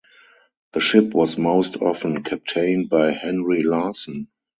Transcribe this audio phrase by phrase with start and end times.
[0.71, 4.29] The ship was most often captained by Henry Larsen.